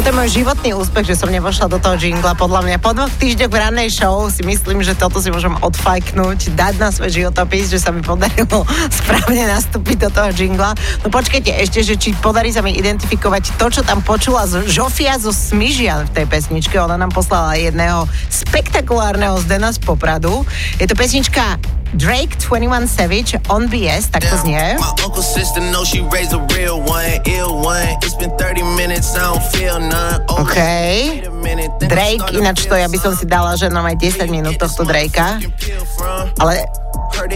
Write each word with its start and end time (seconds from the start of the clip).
je 0.00 0.08
môj 0.08 0.40
životný 0.40 0.72
úspech, 0.72 1.04
že 1.04 1.20
som 1.20 1.28
nevošla 1.28 1.68
do 1.68 1.76
toho 1.76 2.00
jingla. 2.00 2.32
Podľa 2.32 2.64
mňa 2.64 2.76
po 2.80 2.96
dvoch 2.96 3.12
týždňoch 3.12 3.52
v 3.52 3.60
ranej 3.60 3.92
show 3.92 4.24
si 4.32 4.40
myslím, 4.40 4.80
že 4.80 4.96
toto 4.96 5.20
si 5.20 5.28
môžem 5.28 5.52
odfajknúť, 5.60 6.56
dať 6.56 6.80
na 6.80 6.88
svoj 6.88 7.12
životopis, 7.12 7.68
že 7.68 7.76
sa 7.76 7.92
mi 7.92 8.00
podarilo 8.00 8.64
správne 9.04 9.44
nastúpiť 9.52 10.08
do 10.08 10.08
toho 10.08 10.32
jingla. 10.32 10.72
No 11.04 11.12
počkajte 11.12 11.52
ešte, 11.60 11.84
že 11.84 12.00
či 12.00 12.16
podarí 12.16 12.48
sa 12.56 12.64
mi 12.64 12.72
identifikovať 12.72 13.60
to, 13.60 13.68
čo 13.68 13.84
tam 13.84 14.00
počula 14.00 14.48
Žofia 14.48 15.20
zo 15.20 15.28
Smižian 15.28 16.08
v 16.08 16.24
tej 16.24 16.26
pesničke. 16.30 16.80
Ona 16.80 16.96
nám 16.96 17.12
poslala 17.12 17.60
jedného 17.60 18.08
spektakulárneho 18.32 19.36
Zdena 19.44 19.76
z 19.76 19.80
Popradu. 19.84 20.48
Je 20.80 20.88
to 20.88 20.96
pesnička 20.96 21.60
Drake 21.92 22.40
21 22.40 22.88
Savage 22.88 23.36
on 23.52 23.68
BS, 23.68 24.08
tak 24.08 24.24
to 24.24 24.36
znie. 24.40 24.80
OK. 30.40 30.58
Drake, 31.84 32.26
ináč 32.32 32.64
to 32.64 32.74
ja 32.80 32.88
by 32.88 32.98
som 32.98 33.12
si 33.12 33.28
dala, 33.28 33.52
že 33.60 33.68
nám 33.68 33.84
aj 33.92 33.96
10 34.00 34.32
minút 34.32 34.56
tohto 34.56 34.88
Drakea. 34.88 35.36
Ale 36.40 36.64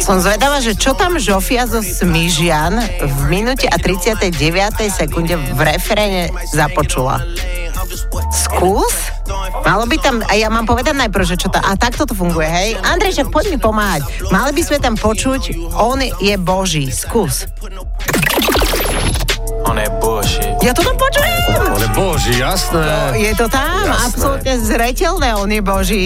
som 0.00 0.16
zvedavá, 0.24 0.64
že 0.64 0.72
čo 0.72 0.96
tam 0.96 1.20
Žofia 1.20 1.68
zo 1.68 1.84
Smižian 1.84 2.80
v 2.96 3.18
minúte 3.28 3.68
a 3.68 3.76
39. 3.76 4.32
sekunde 4.88 5.36
v 5.36 5.60
referéne 5.60 6.32
započula. 6.48 7.20
Skús? 8.32 9.05
Malo 9.62 9.84
by 9.84 9.96
tam, 9.98 10.22
a 10.22 10.32
ja 10.34 10.46
mám 10.46 10.64
povedať 10.64 10.94
najprv, 10.94 11.24
že 11.26 11.36
čo 11.36 11.48
to, 11.50 11.58
a 11.58 11.74
takto 11.74 12.06
to 12.06 12.14
funguje, 12.14 12.46
hej? 12.46 12.68
Andrej, 12.80 13.18
však 13.18 13.28
poď 13.30 13.44
mi 13.54 13.58
pomáhať. 13.58 14.02
Mali 14.30 14.54
by 14.54 14.62
sme 14.62 14.78
tam 14.78 14.94
počuť, 14.94 15.74
on 15.74 15.98
je 16.00 16.34
Boží. 16.38 16.86
Skús. 16.88 17.50
On 19.66 19.74
je 19.74 19.88
bullshit. 19.98 20.54
Ja 20.62 20.70
to 20.70 20.86
tam 20.86 20.94
počujem. 20.94 21.34
On 21.74 21.82
je 21.82 21.90
Boží, 21.90 22.32
jasné. 22.38 22.86
Je 23.18 23.32
to 23.34 23.50
tam, 23.50 23.82
Jasné. 23.82 24.06
absolútne 24.06 24.54
zretelné, 24.62 25.28
on 25.34 25.50
je 25.50 25.62
Boží. 25.62 26.04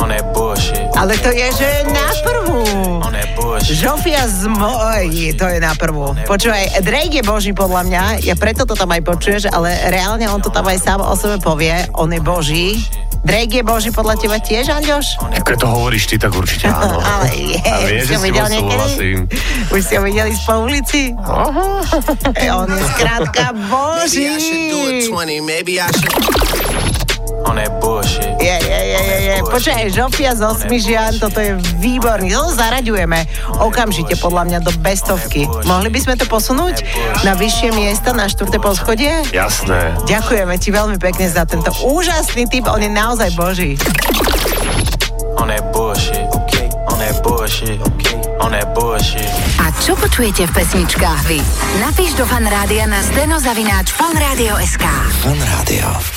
On 0.00 0.08
je 0.08 0.20
bullshit. 0.32 0.88
Ale 0.96 1.12
to 1.20 1.28
je, 1.28 1.46
že 1.52 1.68
na 1.92 2.08
prvú. 2.24 2.64
On 3.04 3.12
je. 3.12 3.19
Žofia 3.60 4.24
z 4.24 4.48
moj, 4.48 5.10
to 5.36 5.44
je 5.44 5.58
na 5.60 5.76
prvú. 5.76 6.16
Počúvaj, 6.24 6.80
Drake 6.80 7.20
je 7.20 7.24
Boží 7.24 7.52
podľa 7.52 7.82
mňa, 7.84 8.02
ja 8.24 8.34
preto 8.34 8.64
to 8.64 8.72
tam 8.72 8.88
aj 8.88 9.04
počuješ, 9.04 9.52
ale 9.52 9.76
reálne 9.92 10.24
on 10.32 10.40
to 10.40 10.48
tam 10.48 10.64
aj 10.64 10.80
sám 10.80 11.04
o 11.04 11.12
sebe 11.12 11.36
povie, 11.38 11.76
on 11.92 12.08
je 12.08 12.20
Boží. 12.24 12.66
Drake 13.20 13.60
je 13.60 13.64
Boží 13.64 13.92
podľa 13.92 14.16
teba 14.16 14.40
tiež, 14.40 14.72
Anďoš? 14.72 15.20
Keď 15.44 15.56
to 15.60 15.68
hovoríš 15.68 16.08
ty, 16.08 16.16
tak 16.16 16.32
určite 16.32 16.72
áno. 16.72 17.04
Ale 17.04 17.28
je, 17.36 17.60
A 17.60 17.76
vieš, 17.84 18.00
už 18.00 18.08
že 18.08 18.08
si 18.08 18.14
ho 18.16 18.20
s 18.20 18.24
videl 18.24 18.46
niekedy? 18.48 19.08
Už 19.68 19.80
si 19.84 19.92
ho 19.92 20.02
videli 20.02 20.32
po 20.40 20.54
ulici? 20.64 21.02
E, 22.40 22.46
on 22.48 22.64
je 22.64 22.80
skrátka 22.96 23.52
Boží. 23.68 24.24
On 27.44 27.56
je 27.56 27.68
bullshit. 27.76 27.99
Počkaj, 29.50 29.90
Žofia 29.90 30.38
z 30.38 30.46
Osmižian, 30.46 31.18
toto 31.18 31.42
je 31.42 31.58
výborný. 31.82 32.30
To 32.30 32.54
zaraďujeme 32.54 33.26
okamžite 33.58 34.14
podľa 34.22 34.46
mňa 34.46 34.58
do 34.62 34.70
bestovky. 34.78 35.50
Mohli 35.66 35.90
by 35.90 36.00
sme 36.06 36.14
to 36.14 36.24
posunúť 36.30 36.86
na 37.26 37.34
vyššie 37.34 37.74
miesta, 37.74 38.14
na 38.14 38.30
štvrté 38.30 38.62
poschodie? 38.62 39.10
Jasné. 39.34 39.98
Ďakujeme 40.06 40.54
ti 40.54 40.70
veľmi 40.70 40.96
pekne 41.02 41.26
za 41.26 41.42
tento 41.50 41.74
úžasný 41.82 42.46
typ, 42.46 42.70
on 42.70 42.78
je 42.78 42.90
naozaj 42.94 43.34
boží. 43.34 43.74
On 45.34 45.50
je 45.50 45.58
bullshit. 45.74 46.30
On 46.86 47.00
je 47.02 47.12
bullshit. 47.22 47.80
On 48.40 48.52
je 48.54 48.64
bullshit. 48.72 49.30
A 49.60 49.74
čo 49.82 49.98
počujete 49.98 50.46
v 50.46 50.52
pesničkách 50.56 51.22
vy? 51.26 51.42
Napíš 51.82 52.14
do 52.16 52.24
fanrádia 52.24 52.86
na 52.86 53.02
steno 53.02 53.36
zavináč 53.42 53.90
fanradio.sk. 53.92 54.84
Fan 55.26 55.40
Rádio. 55.58 56.10